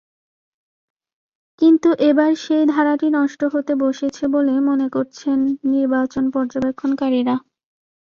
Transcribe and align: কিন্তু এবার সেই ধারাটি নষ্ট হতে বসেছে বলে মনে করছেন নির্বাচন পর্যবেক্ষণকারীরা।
কিন্তু 1.61 1.89
এবার 2.09 2.31
সেই 2.43 2.63
ধারাটি 2.73 3.07
নষ্ট 3.17 3.41
হতে 3.53 3.73
বসেছে 3.83 4.23
বলে 4.35 4.53
মনে 4.69 4.87
করছেন 4.95 5.37
নির্বাচন 5.71 6.23
পর্যবেক্ষণকারীরা। 6.35 7.35